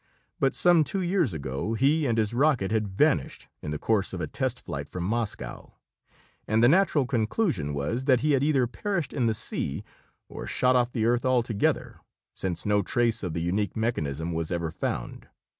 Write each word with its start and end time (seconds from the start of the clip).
But 0.39 0.55
some 0.55 0.83
two 0.83 1.03
years 1.03 1.31
ago 1.31 1.75
he 1.75 2.07
and 2.07 2.17
his 2.17 2.33
rocket 2.33 2.71
had 2.71 2.87
vanished 2.87 3.47
in 3.61 3.69
the 3.69 3.77
course 3.77 4.13
of 4.13 4.19
a 4.19 4.25
test 4.25 4.59
flight 4.59 4.89
from 4.89 5.03
Moscow, 5.03 5.77
and 6.47 6.63
the 6.63 6.67
natural 6.67 7.05
conclusion 7.05 7.71
was 7.71 8.05
that 8.05 8.21
he 8.21 8.31
had 8.31 8.43
either 8.43 8.65
perished 8.65 9.13
in 9.13 9.27
the 9.27 9.35
sea 9.35 9.83
or 10.27 10.47
shot 10.47 10.75
off 10.75 10.91
the 10.91 11.05
earth 11.05 11.23
altogether, 11.23 11.99
since 12.33 12.65
no 12.65 12.81
trace 12.81 13.21
of 13.21 13.35
the 13.35 13.43
unique 13.43 13.77
mechanism 13.77 14.31
was 14.31 14.51
ever 14.51 14.71
found. 14.71 15.27